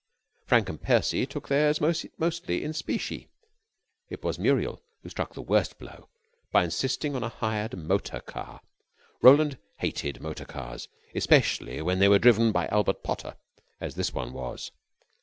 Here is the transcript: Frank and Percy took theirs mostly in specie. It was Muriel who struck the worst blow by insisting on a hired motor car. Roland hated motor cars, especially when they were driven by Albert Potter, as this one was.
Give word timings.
Frank 0.47 0.67
and 0.67 0.81
Percy 0.81 1.27
took 1.27 1.47
theirs 1.47 1.79
mostly 1.79 2.63
in 2.63 2.73
specie. 2.73 3.29
It 4.09 4.23
was 4.23 4.39
Muriel 4.39 4.81
who 5.03 5.09
struck 5.09 5.35
the 5.35 5.43
worst 5.43 5.77
blow 5.77 6.09
by 6.51 6.63
insisting 6.63 7.15
on 7.15 7.21
a 7.23 7.29
hired 7.29 7.77
motor 7.77 8.19
car. 8.19 8.61
Roland 9.21 9.59
hated 9.77 10.19
motor 10.19 10.45
cars, 10.45 10.87
especially 11.13 11.83
when 11.83 11.99
they 11.99 12.07
were 12.09 12.17
driven 12.17 12.51
by 12.51 12.65
Albert 12.69 13.03
Potter, 13.03 13.35
as 13.79 13.93
this 13.93 14.11
one 14.11 14.33
was. 14.33 14.71